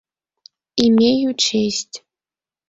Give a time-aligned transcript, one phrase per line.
[0.85, 2.03] Имею честь.